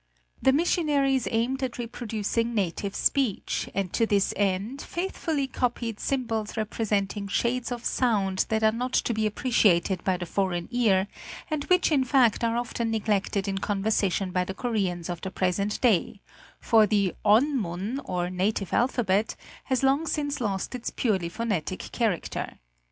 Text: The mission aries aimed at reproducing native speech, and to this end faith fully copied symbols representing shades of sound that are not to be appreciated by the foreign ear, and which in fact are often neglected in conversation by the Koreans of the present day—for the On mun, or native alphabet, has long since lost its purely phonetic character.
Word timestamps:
The 0.41 0.51
mission 0.51 0.89
aries 0.89 1.27
aimed 1.29 1.61
at 1.61 1.77
reproducing 1.77 2.55
native 2.55 2.95
speech, 2.95 3.69
and 3.75 3.93
to 3.93 4.07
this 4.07 4.33
end 4.35 4.81
faith 4.81 5.15
fully 5.15 5.45
copied 5.45 5.99
symbols 5.99 6.57
representing 6.57 7.27
shades 7.27 7.71
of 7.71 7.85
sound 7.85 8.47
that 8.49 8.63
are 8.63 8.71
not 8.71 8.93
to 8.93 9.13
be 9.13 9.27
appreciated 9.27 10.03
by 10.03 10.17
the 10.17 10.25
foreign 10.25 10.67
ear, 10.71 11.07
and 11.51 11.65
which 11.65 11.91
in 11.91 12.03
fact 12.03 12.43
are 12.43 12.57
often 12.57 12.89
neglected 12.89 13.47
in 13.47 13.59
conversation 13.59 14.31
by 14.31 14.43
the 14.43 14.55
Koreans 14.55 15.07
of 15.07 15.21
the 15.21 15.29
present 15.29 15.79
day—for 15.81 16.87
the 16.87 17.13
On 17.23 17.55
mun, 17.55 18.01
or 18.03 18.31
native 18.31 18.73
alphabet, 18.73 19.35
has 19.65 19.83
long 19.83 20.07
since 20.07 20.41
lost 20.41 20.73
its 20.73 20.89
purely 20.89 21.29
phonetic 21.29 21.91
character. 21.91 22.57